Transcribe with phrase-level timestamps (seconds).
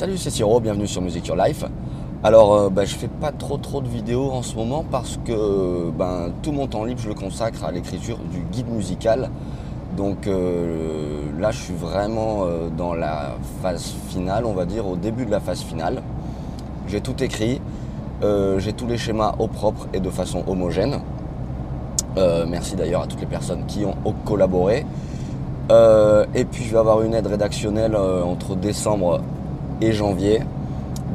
[0.00, 1.62] Salut, c'est Siro, bienvenue sur Music Your Life.
[2.24, 5.90] Alors, euh, bah, je fais pas trop trop de vidéos en ce moment parce que
[5.90, 9.28] ben, tout mon temps libre, je le consacre à l'écriture du guide musical.
[9.98, 14.96] Donc euh, là, je suis vraiment euh, dans la phase finale, on va dire, au
[14.96, 16.00] début de la phase finale.
[16.88, 17.60] J'ai tout écrit,
[18.22, 21.00] j'ai tous les schémas au propre et de façon homogène.
[22.48, 24.86] merci d'ailleurs à toutes les personnes qui ont collaboré.
[25.70, 29.20] et puis je vais avoir une aide rédactionnelle entre décembre
[29.80, 30.40] et janvier.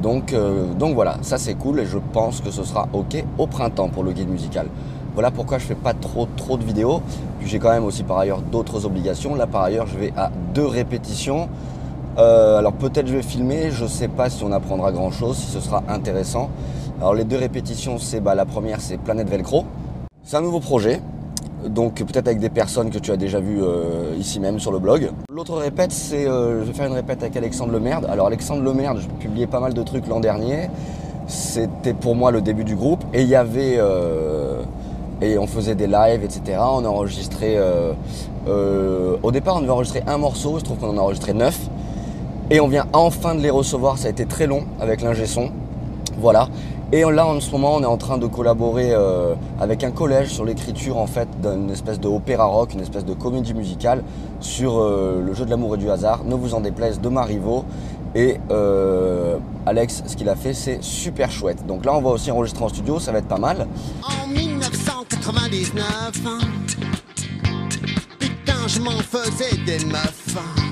[0.02, 3.48] Donc, euh, donc voilà, ça c'est cool et je pense que ce sera ok au
[3.48, 4.68] printemps pour le guide musical.
[5.14, 7.02] Voilà pourquoi je fais pas trop trop de vidéos.
[7.46, 9.36] J'ai quand même aussi par ailleurs d'autres obligations.
[9.36, 11.48] Là par ailleurs je vais à deux répétitions.
[12.18, 15.52] Euh, alors peut-être je vais filmer, je sais pas si on apprendra grand chose, si
[15.52, 16.50] ce sera intéressant.
[17.00, 19.66] Alors les deux répétitions, c'est bah, la première c'est Planète Velcro.
[20.24, 21.02] C'est un nouveau projet,
[21.68, 24.80] donc peut-être avec des personnes que tu as déjà vues euh, ici même sur le
[24.80, 25.12] blog.
[25.32, 28.06] L'autre répète, c'est euh, je vais faire une répète avec Alexandre Lemerde.
[28.10, 30.70] Alors Alexandre Lemerde, je publiais pas mal de trucs l'an dernier.
[31.28, 34.62] C'était pour moi le début du groupe et il y avait euh,
[35.22, 36.60] et on faisait des lives, etc.
[36.60, 37.58] On a enregistré.
[38.48, 40.60] au départ, on devait enregistrer un morceau.
[40.60, 41.60] Je trouve qu'on en a enregistré neuf.
[42.52, 43.98] Et on vient enfin de les recevoir.
[43.98, 45.50] Ça a été très long avec l'ingé son.
[46.20, 46.50] Voilà.
[46.92, 50.30] Et là, en ce moment, on est en train de collaborer euh, avec un collège
[50.30, 54.04] sur l'écriture en fait d'une espèce de opéra rock, une espèce de comédie musicale
[54.40, 56.24] sur euh, le jeu de l'amour et du hasard.
[56.26, 57.66] Ne vous en déplaise de Marivaux.
[58.14, 61.66] Et euh, Alex, ce qu'il a fait, c'est super chouette.
[61.66, 63.68] Donc là, on va aussi enregistrer en studio, ça va être pas mal.
[64.04, 66.22] En 1999,
[68.20, 70.65] putain, je m'en faisais des meufs.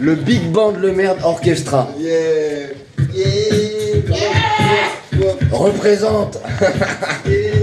[0.00, 1.86] Le Big Band Le Merde Orchestra.
[1.98, 2.68] Yeah,
[3.12, 4.16] yeah,
[5.52, 6.38] Représente.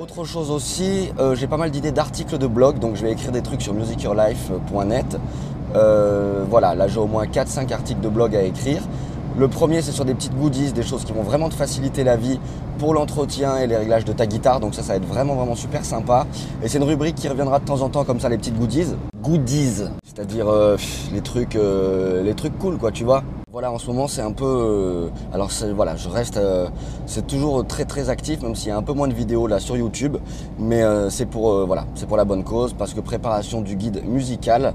[0.00, 3.30] Autre chose aussi, euh, j'ai pas mal d'idées d'articles de blog, donc je vais écrire
[3.30, 5.18] des trucs sur musicyourlife.net.
[5.76, 8.82] Euh, voilà, là j'ai au moins 4-5 articles de blog à écrire.
[9.38, 12.16] Le premier, c'est sur des petites goodies, des choses qui vont vraiment te faciliter la
[12.16, 12.40] vie
[12.78, 14.58] pour l'entretien et les réglages de ta guitare.
[14.58, 16.26] Donc ça, ça va être vraiment, vraiment super sympa.
[16.62, 18.94] Et c'est une rubrique qui reviendra de temps en temps comme ça, les petites goodies.
[19.22, 20.76] Goodies, c'est-à-dire euh,
[21.12, 23.24] les trucs, euh, les trucs cool, quoi, tu vois.
[23.50, 24.44] Voilà, en ce moment, c'est un peu.
[24.44, 26.40] Euh, alors voilà, je reste.
[27.06, 29.60] c'est toujours très, très actif, même s'il y a un peu moins de vidéos là
[29.60, 30.16] sur YouTube.
[30.58, 34.74] Mais c'est pour, voilà, c'est pour la bonne cause, parce que préparation du guide musical.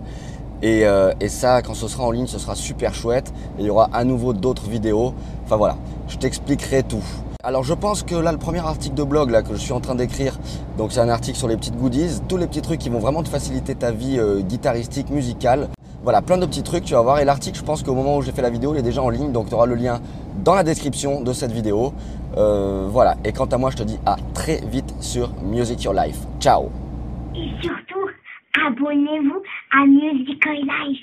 [0.64, 3.32] Euh, et, ça, quand ce sera en ligne, ce sera super chouette.
[3.58, 5.14] Et il y aura à nouveau d'autres vidéos.
[5.46, 7.04] Enfin voilà, je t'expliquerai tout.
[7.42, 9.80] Alors je pense que là, le premier article de blog là, que je suis en
[9.80, 10.38] train d'écrire,
[10.78, 13.24] donc c'est un article sur les petites goodies, tous les petits trucs qui vont vraiment
[13.24, 15.70] te faciliter ta vie euh, guitaristique, musicale.
[16.04, 17.20] Voilà, plein de petits trucs, tu vas voir.
[17.20, 19.10] Et l'article, je pense qu'au moment où j'ai fait la vidéo, il est déjà en
[19.10, 19.32] ligne.
[19.32, 20.02] Donc tu auras le lien
[20.44, 21.94] dans la description de cette vidéo.
[22.36, 25.94] Euh, voilà, et quant à moi, je te dis à très vite sur Music Your
[25.94, 26.20] Life.
[26.42, 26.70] Ciao
[27.38, 28.10] Et surtout,
[28.68, 29.42] abonnez-vous
[29.72, 30.99] à Musical Life.